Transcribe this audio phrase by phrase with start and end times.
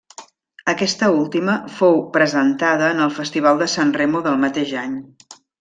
[0.71, 5.01] Aquesta última fou presentada en el Festival de Sanremo del mateix any.